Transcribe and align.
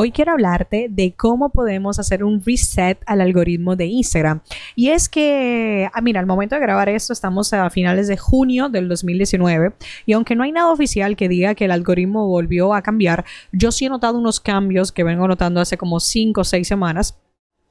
Hoy 0.00 0.12
quiero 0.12 0.30
hablarte 0.30 0.86
de 0.88 1.12
cómo 1.16 1.48
podemos 1.48 1.98
hacer 1.98 2.22
un 2.22 2.40
reset 2.40 3.00
al 3.04 3.20
algoritmo 3.20 3.74
de 3.74 3.86
Instagram. 3.86 4.42
Y 4.76 4.90
es 4.90 5.08
que, 5.08 5.90
ah, 5.92 6.00
mira, 6.00 6.20
al 6.20 6.26
momento 6.26 6.54
de 6.54 6.60
grabar 6.60 6.88
esto 6.88 7.12
estamos 7.12 7.52
a 7.52 7.68
finales 7.68 8.06
de 8.06 8.16
junio 8.16 8.68
del 8.68 8.88
2019 8.88 9.72
y 10.06 10.12
aunque 10.12 10.36
no 10.36 10.44
hay 10.44 10.52
nada 10.52 10.70
oficial 10.70 11.16
que 11.16 11.28
diga 11.28 11.56
que 11.56 11.64
el 11.64 11.72
algoritmo 11.72 12.28
volvió 12.28 12.74
a 12.74 12.82
cambiar, 12.82 13.24
yo 13.50 13.72
sí 13.72 13.86
he 13.86 13.88
notado 13.88 14.18
unos 14.18 14.38
cambios 14.38 14.92
que 14.92 15.02
vengo 15.02 15.26
notando 15.26 15.60
hace 15.60 15.76
como 15.76 15.98
5 15.98 16.42
o 16.42 16.44
6 16.44 16.68
semanas 16.68 17.18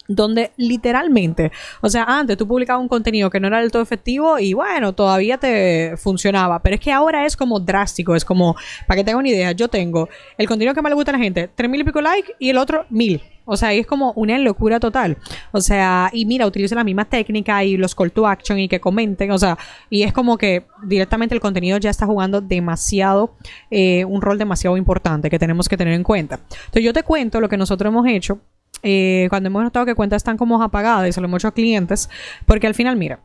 donde 0.07 0.51
literalmente, 0.57 1.51
o 1.81 1.89
sea, 1.89 2.03
antes 2.03 2.37
tú 2.37 2.47
publicabas 2.47 2.81
un 2.81 2.87
contenido 2.87 3.29
que 3.29 3.39
no 3.39 3.47
era 3.47 3.59
del 3.59 3.71
todo 3.71 3.81
efectivo 3.81 4.39
y 4.39 4.53
bueno, 4.53 4.93
todavía 4.93 5.37
te 5.37 5.95
funcionaba, 5.97 6.59
pero 6.59 6.75
es 6.75 6.81
que 6.81 6.91
ahora 6.91 7.25
es 7.25 7.35
como 7.35 7.59
drástico, 7.59 8.15
es 8.15 8.25
como, 8.25 8.55
para 8.87 8.99
que 8.99 9.03
tengan 9.03 9.19
una 9.19 9.29
idea, 9.29 9.51
yo 9.51 9.67
tengo 9.67 10.09
el 10.37 10.47
contenido 10.47 10.73
que 10.73 10.81
más 10.81 10.89
le 10.89 10.95
gusta 10.95 11.11
a 11.11 11.17
la 11.17 11.23
gente, 11.23 11.49
tres 11.53 11.69
mil 11.69 11.81
y 11.81 11.83
pico 11.83 12.01
likes 12.01 12.33
y 12.39 12.49
el 12.49 12.57
otro 12.57 12.85
mil. 12.89 13.21
O 13.49 13.55
sea, 13.55 13.71
es 13.71 13.87
como 13.87 14.11
una 14.17 14.37
locura 14.37 14.77
total. 14.77 15.17
O 15.53 15.61
sea, 15.61 16.09
y 16.11 16.25
mira, 16.25 16.45
utilizo 16.45 16.75
la 16.75 16.83
misma 16.83 17.05
técnica 17.05 17.63
y 17.63 17.77
los 17.77 17.95
call 17.95 18.11
to 18.11 18.27
action 18.27 18.59
y 18.59 18.67
que 18.67 18.81
comenten. 18.81 19.31
O 19.31 19.37
sea, 19.37 19.57
y 19.89 20.03
es 20.03 20.11
como 20.11 20.37
que 20.37 20.65
directamente 20.83 21.33
el 21.33 21.39
contenido 21.39 21.77
ya 21.77 21.89
está 21.89 22.05
jugando 22.05 22.41
demasiado, 22.41 23.35
eh, 23.71 24.03
un 24.03 24.21
rol 24.21 24.37
demasiado 24.37 24.75
importante 24.75 25.29
que 25.29 25.39
tenemos 25.39 25.69
que 25.69 25.77
tener 25.77 25.93
en 25.93 26.03
cuenta. 26.03 26.41
Entonces 26.51 26.83
yo 26.83 26.91
te 26.91 27.03
cuento 27.03 27.39
lo 27.39 27.47
que 27.47 27.55
nosotros 27.55 27.89
hemos 27.89 28.05
hecho 28.07 28.41
eh, 28.83 29.27
cuando 29.29 29.47
hemos 29.47 29.63
notado 29.63 29.85
que 29.85 29.95
cuentas 29.95 30.17
están 30.17 30.37
como 30.37 30.61
apagadas 30.61 31.07
y 31.07 31.11
se 31.11 31.21
lo 31.21 31.27
hemos 31.27 31.41
hecho 31.41 31.49
a 31.49 31.53
clientes, 31.53 32.09
porque 32.45 32.67
al 32.67 32.75
final, 32.75 32.95
mira, 32.95 33.19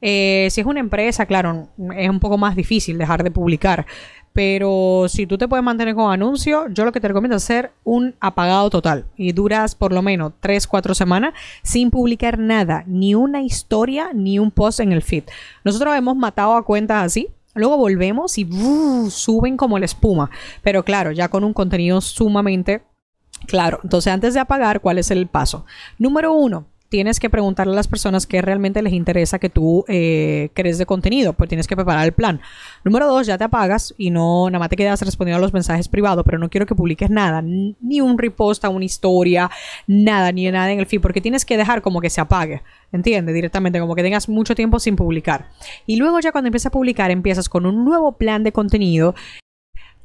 eh, 0.00 0.48
si 0.50 0.60
es 0.60 0.66
una 0.66 0.80
empresa, 0.80 1.26
claro, 1.26 1.68
es 1.96 2.08
un 2.08 2.20
poco 2.20 2.38
más 2.38 2.56
difícil 2.56 2.98
dejar 2.98 3.22
de 3.22 3.30
publicar. 3.30 3.86
Pero 4.32 5.06
si 5.08 5.26
tú 5.26 5.36
te 5.36 5.48
puedes 5.48 5.64
mantener 5.64 5.96
con 5.96 6.12
anuncios, 6.12 6.66
yo 6.70 6.84
lo 6.84 6.92
que 6.92 7.00
te 7.00 7.08
recomiendo 7.08 7.36
es 7.36 7.42
hacer 7.42 7.72
un 7.82 8.14
apagado 8.20 8.70
total. 8.70 9.06
Y 9.16 9.32
duras 9.32 9.74
por 9.74 9.92
lo 9.92 10.00
menos 10.00 10.32
3, 10.38 10.66
4 10.66 10.94
semanas 10.94 11.34
sin 11.62 11.90
publicar 11.90 12.38
nada, 12.38 12.84
ni 12.86 13.16
una 13.16 13.42
historia, 13.42 14.10
ni 14.14 14.38
un 14.38 14.52
post 14.52 14.78
en 14.80 14.92
el 14.92 15.02
feed. 15.02 15.24
Nosotros 15.64 15.96
hemos 15.96 16.16
matado 16.16 16.54
a 16.54 16.64
cuentas 16.64 17.04
así. 17.04 17.28
Luego 17.54 17.76
volvemos 17.78 18.38
y 18.38 18.48
suben 19.10 19.56
como 19.56 19.78
la 19.78 19.86
espuma. 19.86 20.30
Pero 20.62 20.84
claro, 20.84 21.10
ya 21.10 21.28
con 21.28 21.42
un 21.42 21.52
contenido 21.52 22.00
sumamente 22.00 22.82
Claro, 23.46 23.80
entonces 23.82 24.12
antes 24.12 24.34
de 24.34 24.40
apagar, 24.40 24.80
¿cuál 24.80 24.98
es 24.98 25.10
el 25.10 25.26
paso? 25.26 25.64
Número 25.98 26.32
uno, 26.32 26.66
tienes 26.88 27.20
que 27.20 27.28
preguntarle 27.28 27.72
a 27.72 27.76
las 27.76 27.88
personas 27.88 28.26
qué 28.26 28.40
realmente 28.42 28.82
les 28.82 28.92
interesa 28.92 29.38
que 29.38 29.50
tú 29.50 29.84
eh, 29.88 30.50
crees 30.54 30.78
de 30.78 30.86
contenido, 30.86 31.34
pues 31.34 31.48
tienes 31.48 31.66
que 31.66 31.76
preparar 31.76 32.04
el 32.04 32.12
plan. 32.12 32.40
Número 32.84 33.06
dos, 33.06 33.26
ya 33.26 33.36
te 33.36 33.44
apagas 33.44 33.94
y 33.98 34.10
no, 34.10 34.48
nada 34.48 34.58
más 34.58 34.68
te 34.68 34.76
quedas 34.76 35.00
respondiendo 35.02 35.38
a 35.38 35.40
los 35.40 35.52
mensajes 35.52 35.88
privados, 35.88 36.24
pero 36.24 36.38
no 36.38 36.48
quiero 36.48 36.66
que 36.66 36.74
publiques 36.74 37.10
nada, 37.10 37.42
ni 37.42 38.00
un 38.00 38.18
repost 38.18 38.64
a 38.64 38.68
una 38.70 38.84
historia, 38.84 39.50
nada, 39.86 40.32
ni 40.32 40.50
nada 40.50 40.72
en 40.72 40.80
el 40.80 40.86
feed, 40.86 41.00
porque 41.00 41.20
tienes 41.20 41.44
que 41.44 41.56
dejar 41.56 41.82
como 41.82 42.00
que 42.00 42.10
se 42.10 42.20
apague, 42.20 42.62
¿entiendes? 42.92 43.34
Directamente, 43.34 43.80
como 43.80 43.94
que 43.94 44.02
tengas 44.02 44.28
mucho 44.28 44.54
tiempo 44.54 44.80
sin 44.80 44.96
publicar. 44.96 45.50
Y 45.86 45.96
luego 45.96 46.20
ya 46.20 46.32
cuando 46.32 46.48
empiezas 46.48 46.66
a 46.66 46.72
publicar, 46.72 47.10
empiezas 47.10 47.48
con 47.48 47.66
un 47.66 47.84
nuevo 47.84 48.12
plan 48.12 48.42
de 48.42 48.52
contenido 48.52 49.14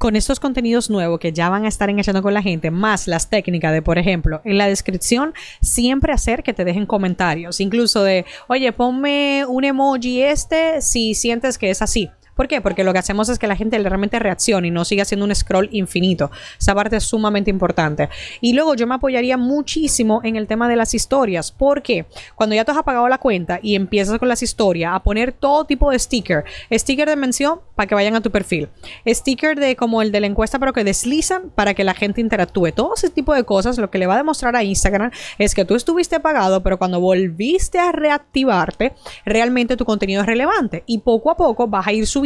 con 0.04 0.18
estos 0.18 0.42
contenidos 0.42 0.90
nuevos 0.90 1.18
que 1.18 1.32
ya 1.32 1.48
van 1.48 1.64
a 1.64 1.70
estar 1.70 1.90
enganchando 1.90 2.22
con 2.22 2.34
la 2.34 2.42
gente, 2.42 2.72
más 2.72 3.08
las 3.08 3.30
técnicas 3.30 3.72
de, 3.72 3.82
por 3.82 3.98
ejemplo, 3.98 4.42
en 4.44 4.58
la 4.58 4.68
descripción, 4.68 5.34
siempre 5.62 6.12
hacer 6.12 6.44
que 6.44 6.54
te 6.54 6.66
dejen 6.66 6.86
comentarios, 6.86 7.62
incluso 7.62 8.04
de, 8.04 8.26
oye, 8.50 8.74
ponme 8.74 9.46
un 9.48 9.64
emoji 9.64 10.22
este 10.22 10.82
si 10.82 11.14
sientes 11.14 11.58
que 11.58 11.70
es 11.70 11.82
así. 11.82 12.10
¿Por 12.36 12.48
qué? 12.48 12.62
Porque 12.62 12.84
lo 12.84 12.94
que 12.94 13.00
hacemos 13.00 13.30
es 13.30 13.38
que 13.38 13.48
la 13.48 13.56
gente 13.56 13.78
realmente 13.78 14.18
reaccione 14.18 14.70
y 14.70 14.72
no 14.72 14.86
siga 14.86 15.04
haciendo 15.04 15.26
un 15.26 15.36
scroll 15.36 15.70
infinito. 15.72 16.32
Esa 16.60 16.74
parte 16.74 16.98
es 16.98 17.04
sumamente 17.04 17.52
importante. 17.52 18.10
Y 18.42 18.54
luego 18.54 18.76
yo 18.76 18.88
me 18.88 18.96
apoyaría 18.96 19.38
muchísimo 19.38 20.22
en 20.24 20.36
el 20.36 20.48
tema 20.48 20.68
de 20.68 20.76
las 20.76 20.94
historias. 20.94 21.52
porque 21.52 22.06
Cuando 22.36 22.56
ya 22.56 22.66
tú 22.66 22.72
has 22.72 22.78
apagado 22.78 23.08
la 23.08 23.20
cuenta 23.20 23.60
y 23.62 23.76
empiezas 23.76 24.18
con 24.18 24.28
las 24.28 24.42
historias 24.42 24.94
a 24.94 25.04
poner 25.04 25.32
todo 25.32 25.66
tipo 25.66 25.92
de 25.92 26.00
sticker. 26.00 26.44
Sticker 26.72 27.08
de 27.08 27.16
mención 27.16 27.60
para 27.76 27.88
que 27.88 27.96
vayan 27.96 28.16
a 28.16 28.22
tu 28.22 28.32
perfil. 28.32 28.70
Sticker 29.08 29.60
de 29.60 29.76
como 29.76 30.02
el 30.02 30.12
de 30.12 30.20
la 30.20 30.28
encuesta 30.28 30.58
pero 30.58 30.74
que 30.74 30.84
deslizan 30.84 31.52
para 31.54 31.76
que 31.76 31.84
la 31.84 31.94
gente 31.94 32.20
interactúe. 32.20 32.72
Todo 32.72 32.96
ese 32.96 33.10
tipo 33.10 33.34
de 33.36 33.44
cosas 33.44 33.78
lo 33.78 33.92
que 33.92 34.00
le 34.00 34.08
va 34.08 34.16
a 34.16 34.18
demostrar 34.18 34.56
a 34.56 34.64
Instagram 34.64 35.12
es 35.38 35.54
que 35.54 35.66
tú 35.66 35.76
estuviste 35.76 36.16
apagado 36.16 36.64
pero 36.64 36.80
cuando 36.80 37.00
volviste 37.00 37.78
a 37.78 37.92
reactivarte 37.92 38.94
realmente 39.26 39.78
tu 39.78 39.86
contenido 39.86 40.22
es 40.22 40.28
relevante. 40.28 40.84
Y 40.88 41.00
poco 41.00 41.30
a 41.30 41.38
poco 41.38 41.68
vas 41.68 41.86
a 41.86 41.94
ir 41.94 42.08
subiendo 42.08 42.23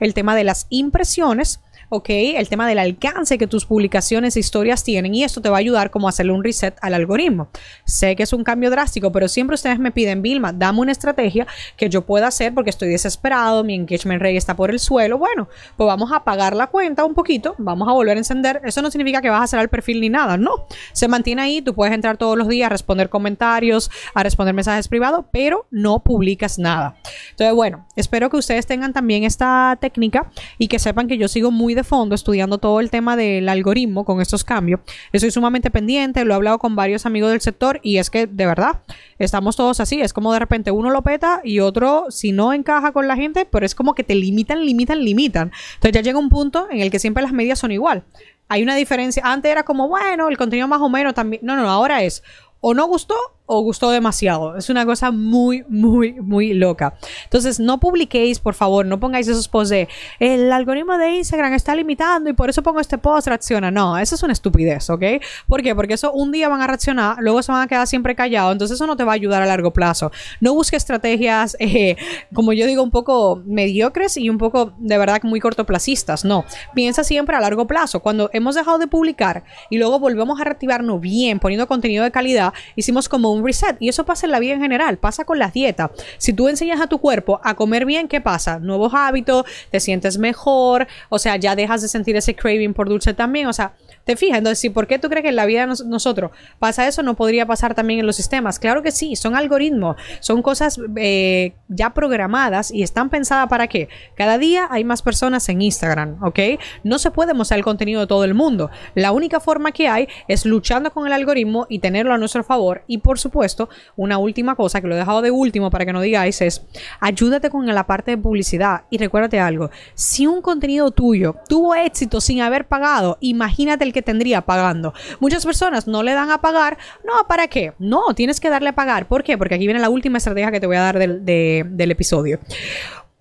el 0.00 0.14
tema 0.14 0.34
de 0.34 0.44
las 0.44 0.66
impresiones 0.70 1.60
¿ok? 1.88 2.08
El 2.08 2.48
tema 2.48 2.68
del 2.68 2.78
alcance 2.78 3.38
que 3.38 3.46
tus 3.46 3.66
publicaciones 3.66 4.36
e 4.36 4.40
historias 4.40 4.82
tienen 4.82 5.14
y 5.14 5.24
esto 5.24 5.40
te 5.40 5.48
va 5.48 5.56
a 5.56 5.60
ayudar 5.60 5.90
como 5.90 6.08
a 6.08 6.10
hacerle 6.10 6.32
un 6.32 6.42
reset 6.42 6.76
al 6.80 6.94
algoritmo. 6.94 7.48
Sé 7.84 8.16
que 8.16 8.22
es 8.22 8.32
un 8.32 8.44
cambio 8.44 8.70
drástico, 8.70 9.12
pero 9.12 9.28
siempre 9.28 9.54
ustedes 9.54 9.78
me 9.78 9.92
piden, 9.92 10.22
Vilma, 10.22 10.52
dame 10.52 10.80
una 10.80 10.92
estrategia 10.92 11.46
que 11.76 11.88
yo 11.88 12.02
pueda 12.04 12.26
hacer 12.26 12.54
porque 12.54 12.70
estoy 12.70 12.88
desesperado, 12.88 13.62
mi 13.64 13.74
engagement 13.74 14.20
rate 14.20 14.36
está 14.36 14.56
por 14.56 14.70
el 14.70 14.80
suelo. 14.80 15.18
Bueno, 15.18 15.48
pues 15.76 15.86
vamos 15.86 16.12
a 16.12 16.16
apagar 16.16 16.56
la 16.56 16.66
cuenta 16.66 17.04
un 17.04 17.14
poquito, 17.14 17.54
vamos 17.58 17.88
a 17.88 17.92
volver 17.92 18.16
a 18.16 18.20
encender. 18.20 18.60
Eso 18.64 18.82
no 18.82 18.90
significa 18.90 19.22
que 19.22 19.30
vas 19.30 19.40
a 19.40 19.44
hacer 19.44 19.60
el 19.60 19.68
perfil 19.68 20.00
ni 20.00 20.08
nada, 20.08 20.36
no. 20.36 20.66
Se 20.92 21.08
mantiene 21.08 21.42
ahí, 21.42 21.62
tú 21.62 21.74
puedes 21.74 21.94
entrar 21.94 22.16
todos 22.16 22.36
los 22.36 22.48
días 22.48 22.66
a 22.66 22.70
responder 22.70 23.08
comentarios, 23.08 23.90
a 24.14 24.22
responder 24.22 24.54
mensajes 24.54 24.88
privados, 24.88 25.24
pero 25.32 25.66
no 25.70 26.00
publicas 26.00 26.58
nada. 26.58 26.96
Entonces, 27.30 27.54
bueno, 27.54 27.86
espero 27.94 28.28
que 28.30 28.36
ustedes 28.36 28.66
tengan 28.66 28.92
también 28.92 29.24
esta 29.24 29.78
técnica 29.80 30.30
y 30.58 30.68
que 30.68 30.78
sepan 30.78 31.06
que 31.06 31.18
yo 31.18 31.28
sigo 31.28 31.50
muy 31.50 31.75
de 31.76 31.84
fondo 31.84 32.16
estudiando 32.16 32.58
todo 32.58 32.80
el 32.80 32.90
tema 32.90 33.14
del 33.16 33.48
algoritmo 33.48 34.04
con 34.04 34.20
estos 34.20 34.42
cambios. 34.42 34.80
Estoy 35.12 35.30
sumamente 35.30 35.70
pendiente, 35.70 36.24
lo 36.24 36.32
he 36.32 36.34
hablado 36.34 36.58
con 36.58 36.74
varios 36.74 37.06
amigos 37.06 37.30
del 37.30 37.40
sector 37.40 37.78
y 37.84 37.98
es 37.98 38.10
que 38.10 38.26
de 38.26 38.46
verdad 38.46 38.80
estamos 39.20 39.54
todos 39.54 39.78
así. 39.78 40.00
Es 40.00 40.12
como 40.12 40.32
de 40.32 40.40
repente 40.40 40.72
uno 40.72 40.90
lo 40.90 41.02
peta 41.02 41.40
y 41.44 41.60
otro, 41.60 42.06
si 42.10 42.32
no 42.32 42.52
encaja 42.52 42.90
con 42.90 43.06
la 43.06 43.14
gente, 43.14 43.44
pero 43.44 43.64
es 43.64 43.76
como 43.76 43.94
que 43.94 44.02
te 44.02 44.16
limitan, 44.16 44.64
limitan, 44.64 45.04
limitan. 45.04 45.52
Entonces 45.74 45.92
ya 45.92 46.00
llega 46.00 46.18
un 46.18 46.30
punto 46.30 46.66
en 46.70 46.80
el 46.80 46.90
que 46.90 46.98
siempre 46.98 47.22
las 47.22 47.32
medias 47.32 47.60
son 47.60 47.70
igual. 47.70 48.02
Hay 48.48 48.62
una 48.62 48.74
diferencia. 48.74 49.22
Antes 49.24 49.52
era 49.52 49.64
como, 49.64 49.88
bueno, 49.88 50.28
el 50.28 50.36
contenido 50.36 50.66
más 50.66 50.80
o 50.80 50.88
menos 50.88 51.14
también. 51.14 51.42
No, 51.44 51.56
no, 51.56 51.70
ahora 51.70 52.02
es 52.02 52.22
o 52.60 52.74
no 52.74 52.86
gustó 52.86 53.14
o 53.46 53.60
gustó 53.62 53.90
demasiado. 53.90 54.56
Es 54.56 54.68
una 54.68 54.84
cosa 54.84 55.10
muy, 55.10 55.64
muy, 55.68 56.14
muy 56.14 56.52
loca. 56.52 56.94
Entonces, 57.24 57.60
no 57.60 57.78
publiquéis, 57.78 58.40
por 58.40 58.54
favor, 58.54 58.84
no 58.84 59.00
pongáis 59.00 59.28
esos 59.28 59.48
posts 59.48 59.70
de 59.70 59.88
el 60.18 60.52
algoritmo 60.52 60.98
de 60.98 61.16
Instagram 61.16 61.54
está 61.54 61.74
limitando 61.74 62.28
y 62.28 62.32
por 62.32 62.50
eso 62.50 62.62
pongo 62.62 62.80
este 62.80 62.98
post, 62.98 63.28
reacciona. 63.28 63.70
No, 63.70 63.96
eso 63.98 64.16
es 64.16 64.22
una 64.22 64.32
estupidez, 64.32 64.90
¿ok? 64.90 65.02
¿Por 65.46 65.62
qué? 65.62 65.74
Porque 65.74 65.94
eso 65.94 66.12
un 66.12 66.32
día 66.32 66.48
van 66.48 66.60
a 66.60 66.66
reaccionar, 66.66 67.16
luego 67.20 67.42
se 67.42 67.52
van 67.52 67.62
a 67.62 67.66
quedar 67.66 67.86
siempre 67.86 68.14
callados, 68.14 68.52
entonces 68.52 68.74
eso 68.76 68.86
no 68.86 68.96
te 68.96 69.04
va 69.04 69.12
a 69.12 69.14
ayudar 69.14 69.42
a 69.42 69.46
largo 69.46 69.72
plazo. 69.72 70.10
No 70.40 70.54
busques 70.54 70.82
estrategias, 70.82 71.56
eh, 71.60 71.96
como 72.34 72.52
yo 72.52 72.66
digo, 72.66 72.82
un 72.82 72.90
poco 72.90 73.42
mediocres 73.46 74.16
y 74.16 74.28
un 74.28 74.38
poco 74.38 74.72
de 74.78 74.98
verdad 74.98 75.22
muy 75.22 75.40
cortoplacistas. 75.40 76.24
No, 76.24 76.44
piensa 76.74 77.04
siempre 77.04 77.36
a 77.36 77.40
largo 77.40 77.66
plazo. 77.66 78.00
Cuando 78.00 78.28
hemos 78.32 78.54
dejado 78.54 78.78
de 78.78 78.86
publicar 78.86 79.44
y 79.70 79.78
luego 79.78 79.98
volvemos 79.98 80.40
a 80.40 80.44
reactivarnos 80.44 81.00
bien, 81.00 81.38
poniendo 81.38 81.66
contenido 81.66 82.04
de 82.04 82.10
calidad, 82.10 82.52
hicimos 82.74 83.08
como 83.08 83.35
reset. 83.44 83.76
Y 83.80 83.88
eso 83.88 84.04
pasa 84.04 84.26
en 84.26 84.32
la 84.32 84.38
vida 84.38 84.54
en 84.54 84.60
general, 84.60 84.98
pasa 84.98 85.24
con 85.24 85.38
las 85.38 85.52
dietas. 85.52 85.90
Si 86.18 86.32
tú 86.32 86.48
enseñas 86.48 86.80
a 86.80 86.86
tu 86.86 86.98
cuerpo 86.98 87.40
a 87.42 87.54
comer 87.54 87.84
bien, 87.84 88.08
¿qué 88.08 88.20
pasa? 88.20 88.58
Nuevos 88.58 88.92
hábitos, 88.94 89.44
te 89.70 89.80
sientes 89.80 90.18
mejor, 90.18 90.86
o 91.08 91.18
sea, 91.18 91.36
ya 91.36 91.56
dejas 91.56 91.82
de 91.82 91.88
sentir 91.88 92.16
ese 92.16 92.34
craving 92.34 92.74
por 92.74 92.88
dulce 92.88 93.14
también, 93.14 93.46
o 93.46 93.52
sea, 93.52 93.72
¿Te 94.06 94.14
fijas? 94.14 94.38
Entonces, 94.38 94.60
si 94.60 94.70
¿por 94.70 94.86
qué 94.86 95.00
tú 95.00 95.08
crees 95.08 95.24
que 95.24 95.30
en 95.30 95.36
la 95.36 95.46
vida 95.46 95.66
de 95.66 95.84
nosotros 95.84 96.30
pasa 96.60 96.86
eso? 96.86 97.02
No 97.02 97.16
podría 97.16 97.44
pasar 97.44 97.74
también 97.74 97.98
en 97.98 98.06
los 98.06 98.14
sistemas. 98.14 98.60
Claro 98.60 98.80
que 98.80 98.92
sí, 98.92 99.16
son 99.16 99.34
algoritmos, 99.34 99.96
son 100.20 100.42
cosas 100.42 100.78
eh, 100.94 101.54
ya 101.66 101.92
programadas 101.92 102.70
y 102.70 102.84
están 102.84 103.10
pensadas 103.10 103.48
para 103.48 103.66
qué. 103.66 103.88
Cada 104.14 104.38
día 104.38 104.68
hay 104.70 104.84
más 104.84 105.02
personas 105.02 105.48
en 105.48 105.60
Instagram, 105.60 106.22
¿ok? 106.22 106.38
No 106.84 107.00
se 107.00 107.10
puede 107.10 107.34
mostrar 107.34 107.58
el 107.58 107.64
contenido 107.64 108.00
de 108.00 108.06
todo 108.06 108.22
el 108.22 108.34
mundo. 108.34 108.70
La 108.94 109.10
única 109.10 109.40
forma 109.40 109.72
que 109.72 109.88
hay 109.88 110.06
es 110.28 110.46
luchando 110.46 110.92
con 110.92 111.08
el 111.08 111.12
algoritmo 111.12 111.66
y 111.68 111.80
tenerlo 111.80 112.14
a 112.14 112.18
nuestro 112.18 112.44
favor. 112.44 112.84
Y 112.86 112.98
por 112.98 113.18
supuesto, 113.18 113.68
una 113.96 114.18
última 114.18 114.54
cosa 114.54 114.80
que 114.80 114.86
lo 114.86 114.94
he 114.94 114.98
dejado 114.98 115.20
de 115.20 115.32
último 115.32 115.68
para 115.68 115.84
que 115.84 115.92
no 115.92 116.00
digáis 116.00 116.40
es 116.42 116.64
ayúdate 117.00 117.50
con 117.50 117.66
la 117.66 117.88
parte 117.88 118.12
de 118.12 118.18
publicidad. 118.18 118.82
Y 118.88 118.98
recuérdate 118.98 119.40
algo, 119.40 119.70
si 119.94 120.28
un 120.28 120.42
contenido 120.42 120.92
tuyo 120.92 121.34
tuvo 121.48 121.74
éxito 121.74 122.20
sin 122.20 122.40
haber 122.40 122.68
pagado, 122.68 123.18
imagínate 123.20 123.82
el 123.82 123.95
que 123.96 124.02
tendría 124.02 124.42
pagando. 124.42 124.92
Muchas 125.20 125.46
personas 125.46 125.86
no 125.86 126.02
le 126.02 126.12
dan 126.12 126.30
a 126.30 126.42
pagar. 126.42 126.76
No, 127.02 127.26
¿para 127.26 127.48
qué? 127.48 127.72
No, 127.78 128.14
tienes 128.14 128.40
que 128.40 128.50
darle 128.50 128.68
a 128.68 128.74
pagar. 128.74 129.08
¿Por 129.08 129.24
qué? 129.24 129.38
Porque 129.38 129.54
aquí 129.54 129.66
viene 129.66 129.80
la 129.80 129.88
última 129.88 130.18
estrategia 130.18 130.50
que 130.50 130.60
te 130.60 130.66
voy 130.66 130.76
a 130.76 130.82
dar 130.82 130.98
del, 130.98 131.24
del 131.24 131.90
episodio 131.90 132.38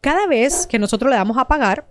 cada 0.05 0.27
vez 0.27 0.67
que 0.67 0.77
nosotros 0.77 1.09
le 1.09 1.17
damos 1.17 1.35
a 1.39 1.47
pagar, 1.47 1.87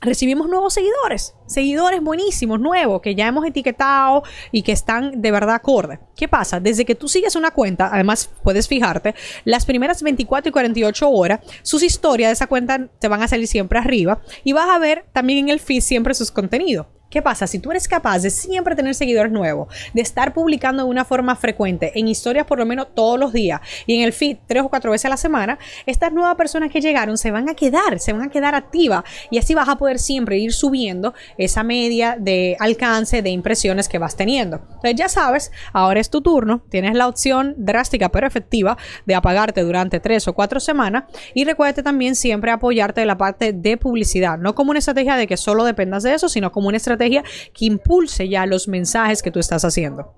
recibimos 0.00 0.48
nuevos 0.48 0.74
seguidores, 0.74 1.34
seguidores 1.46 2.00
buenísimos, 2.00 2.60
nuevos, 2.60 3.02
que 3.02 3.16
ya 3.16 3.26
hemos 3.26 3.44
etiquetado 3.44 4.22
y 4.52 4.62
que 4.62 4.70
están 4.70 5.20
de 5.20 5.32
verdad 5.32 5.56
acorde. 5.56 5.98
¿Qué 6.14 6.28
pasa? 6.28 6.60
Desde 6.60 6.84
que 6.84 6.94
tú 6.94 7.08
sigues 7.08 7.34
una 7.34 7.50
cuenta, 7.50 7.90
además 7.92 8.30
puedes 8.44 8.68
fijarte, 8.68 9.16
las 9.44 9.66
primeras 9.66 10.04
24 10.04 10.50
y 10.50 10.52
48 10.52 11.10
horas, 11.10 11.40
sus 11.62 11.82
historias 11.82 12.28
de 12.28 12.34
esa 12.34 12.46
cuenta 12.46 12.86
te 13.00 13.08
van 13.08 13.22
a 13.22 13.28
salir 13.28 13.48
siempre 13.48 13.80
arriba 13.80 14.20
y 14.44 14.52
vas 14.52 14.68
a 14.68 14.78
ver 14.78 15.06
también 15.12 15.40
en 15.40 15.48
el 15.48 15.58
feed 15.58 15.80
siempre 15.80 16.14
sus 16.14 16.30
contenidos. 16.30 16.86
¿Qué 17.10 17.22
pasa? 17.22 17.46
Si 17.46 17.58
tú 17.58 17.70
eres 17.70 17.88
capaz 17.88 18.18
de 18.18 18.28
siempre 18.28 18.76
tener 18.76 18.94
seguidores 18.94 19.32
nuevos, 19.32 19.74
de 19.94 20.02
estar 20.02 20.34
publicando 20.34 20.84
de 20.84 20.90
una 20.90 21.06
forma 21.06 21.36
frecuente 21.36 21.98
en 21.98 22.06
historias 22.06 22.44
por 22.44 22.58
lo 22.58 22.66
menos 22.66 22.88
todos 22.94 23.18
los 23.18 23.32
días 23.32 23.62
y 23.86 23.94
en 23.94 24.02
el 24.02 24.12
feed 24.12 24.36
tres 24.46 24.62
o 24.62 24.68
cuatro 24.68 24.90
veces 24.90 25.06
a 25.06 25.08
la 25.08 25.16
semana, 25.16 25.58
estas 25.86 26.12
nuevas 26.12 26.34
personas 26.34 26.70
que 26.70 26.82
llegaron 26.82 27.16
se 27.16 27.30
van 27.30 27.48
a 27.48 27.54
quedar, 27.54 27.98
se 27.98 28.12
van 28.12 28.22
a 28.22 28.28
quedar 28.28 28.54
activas 28.54 29.04
y 29.30 29.38
así 29.38 29.54
vas 29.54 29.70
a 29.70 29.76
poder 29.76 29.98
siempre 29.98 30.36
ir 30.36 30.52
subiendo 30.52 31.14
esa 31.38 31.62
media 31.62 32.16
de 32.20 32.58
alcance 32.60 33.22
de 33.22 33.30
impresiones 33.30 33.88
que 33.88 33.96
vas 33.96 34.14
teniendo. 34.14 34.56
Entonces 34.56 34.96
ya 34.96 35.08
sabes, 35.08 35.50
ahora 35.72 36.00
es 36.00 36.10
tu 36.10 36.20
turno, 36.20 36.60
tienes 36.68 36.94
la 36.94 37.08
opción 37.08 37.54
drástica 37.56 38.10
pero 38.10 38.26
efectiva 38.26 38.76
de 39.06 39.14
apagarte 39.14 39.62
durante 39.62 39.98
tres 39.98 40.28
o 40.28 40.34
cuatro 40.34 40.60
semanas 40.60 41.04
y 41.32 41.46
recuérdate 41.46 41.82
también 41.82 42.14
siempre 42.14 42.50
apoyarte 42.50 43.00
de 43.00 43.06
la 43.06 43.16
parte 43.16 43.54
de 43.54 43.78
publicidad, 43.78 44.36
no 44.36 44.54
como 44.54 44.72
una 44.72 44.80
estrategia 44.80 45.16
de 45.16 45.26
que 45.26 45.38
solo 45.38 45.64
dependas 45.64 46.02
de 46.02 46.12
eso, 46.12 46.28
sino 46.28 46.52
como 46.52 46.68
una 46.68 46.76
que 46.98 47.64
impulse 47.64 48.28
ya 48.28 48.46
los 48.46 48.68
mensajes 48.68 49.22
que 49.22 49.30
tú 49.30 49.38
estás 49.38 49.64
haciendo. 49.64 50.14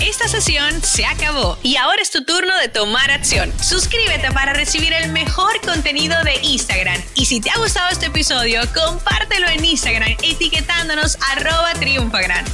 Esta 0.00 0.28
sesión 0.28 0.82
se 0.82 1.04
acabó 1.04 1.58
y 1.62 1.76
ahora 1.76 2.02
es 2.02 2.10
tu 2.10 2.24
turno 2.24 2.56
de 2.58 2.68
tomar 2.68 3.10
acción. 3.10 3.52
Suscríbete 3.60 4.30
para 4.32 4.52
recibir 4.52 4.92
el 4.92 5.10
mejor 5.10 5.60
contenido 5.62 6.14
de 6.22 6.36
Instagram. 6.42 7.00
Y 7.14 7.24
si 7.24 7.40
te 7.40 7.50
ha 7.50 7.58
gustado 7.58 7.88
este 7.90 8.06
episodio, 8.06 8.60
compártelo 8.74 9.48
en 9.48 9.64
Instagram 9.64 10.16
etiquetándonos 10.22 11.18
arroba 11.32 11.72
triunfagran. 11.74 12.44